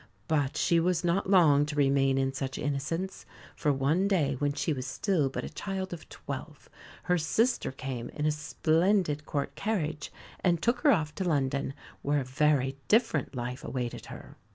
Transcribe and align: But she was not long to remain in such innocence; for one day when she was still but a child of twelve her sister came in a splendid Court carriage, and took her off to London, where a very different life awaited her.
But 0.27 0.57
she 0.57 0.79
was 0.79 1.03
not 1.03 1.29
long 1.29 1.63
to 1.67 1.75
remain 1.75 2.17
in 2.17 2.33
such 2.33 2.57
innocence; 2.57 3.23
for 3.55 3.71
one 3.71 4.07
day 4.07 4.33
when 4.39 4.51
she 4.53 4.73
was 4.73 4.87
still 4.87 5.29
but 5.29 5.43
a 5.43 5.49
child 5.49 5.93
of 5.93 6.09
twelve 6.09 6.67
her 7.03 7.19
sister 7.19 7.71
came 7.71 8.09
in 8.09 8.25
a 8.25 8.31
splendid 8.31 9.27
Court 9.27 9.53
carriage, 9.53 10.11
and 10.43 10.59
took 10.59 10.79
her 10.79 10.91
off 10.91 11.13
to 11.13 11.23
London, 11.23 11.75
where 12.01 12.21
a 12.21 12.23
very 12.23 12.77
different 12.87 13.35
life 13.35 13.63
awaited 13.63 14.07
her. 14.07 14.37